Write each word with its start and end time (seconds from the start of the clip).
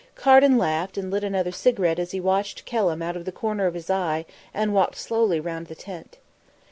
Carden 0.15 0.57
laughed 0.57 0.97
and 0.97 1.11
lit 1.11 1.23
another 1.23 1.51
cigarette 1.51 1.99
as 1.99 2.09
he 2.09 2.19
watched 2.19 2.65
Kelham 2.65 3.03
out 3.03 3.15
of 3.15 3.23
the 3.23 3.31
corner 3.31 3.67
of 3.67 3.75
his 3.75 3.91
eye 3.91 4.25
as 4.51 4.63
he 4.65 4.69
walked 4.71 4.95
slowly 4.97 5.39
round 5.39 5.67
the 5.67 5.75
tent. 5.75 6.17